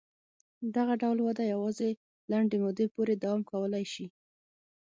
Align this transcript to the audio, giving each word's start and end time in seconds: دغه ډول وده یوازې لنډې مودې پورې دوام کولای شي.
دغه 0.75 0.93
ډول 1.01 1.17
وده 1.27 1.43
یوازې 1.53 1.89
لنډې 2.31 2.57
مودې 2.63 2.85
پورې 2.95 3.13
دوام 3.23 3.41
کولای 3.51 3.85
شي. 3.93 4.07